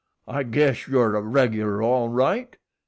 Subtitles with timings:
[0.27, 2.57] "I guess you're a regular all right.